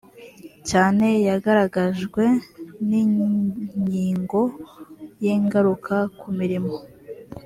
cyane 0.69 1.07
yagaragajwe 1.27 2.23
n 2.87 2.89
inyigo 3.01 4.41
y 5.23 5.25
ingaruka 5.35 5.95
ku 6.19 6.27
mirimo 6.39 6.75